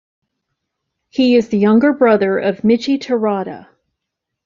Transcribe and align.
He 1.09 1.35
is 1.35 1.49
the 1.49 1.59
younger 1.59 1.93
brother 1.93 2.39
of 2.39 2.63
Michie 2.63 2.97
Terada. 2.97 3.67